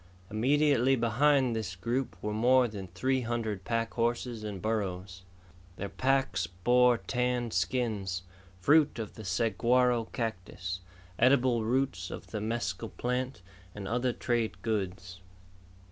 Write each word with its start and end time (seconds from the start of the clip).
Immediately 0.31 0.95
behind 0.95 1.55
this 1.55 1.75
group 1.75 2.17
were 2.23 2.33
more 2.33 2.67
than 2.67 2.87
three 2.87 3.21
hundred 3.21 3.63
pack 3.63 3.93
horses 3.93 4.43
and 4.43 4.59
burros. 4.59 5.21
Their 5.75 5.89
packs 5.89 6.47
bore 6.47 6.97
tanned 6.97 7.53
skins, 7.53 8.23
fruit 8.59 8.97
of 8.97 9.13
the 9.13 9.23
saguaro 9.23 10.05
cactus, 10.05 10.79
edible 11.19 11.63
roots 11.63 12.09
of 12.09 12.31
the 12.31 12.41
mescal 12.41 12.89
plant, 12.89 13.43
and 13.75 13.87
other 13.87 14.11
trade 14.11 14.63
goods. 14.63 15.21